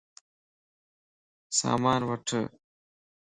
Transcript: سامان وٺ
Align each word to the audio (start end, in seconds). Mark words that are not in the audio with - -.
سامان 1.59 2.01
وٺ 2.09 2.27